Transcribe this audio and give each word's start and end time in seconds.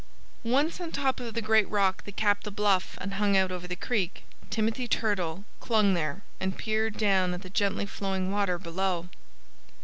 Once 0.43 0.81
on 0.81 0.91
top 0.91 1.19
of 1.19 1.35
the 1.35 1.43
great 1.43 1.69
rock 1.69 2.03
that 2.05 2.15
capped 2.15 2.43
the 2.43 2.49
bluff 2.49 2.97
and 2.99 3.13
hung 3.13 3.37
out 3.37 3.51
over 3.51 3.67
the 3.67 3.75
creek, 3.75 4.23
Timothy 4.49 4.87
Turtle 4.87 5.43
clung 5.59 5.93
there 5.93 6.23
and 6.39 6.57
peered 6.57 6.97
down 6.97 7.35
at 7.35 7.43
the 7.43 7.51
gently 7.51 7.85
flowing 7.85 8.31
water 8.31 8.57
below. 8.57 9.09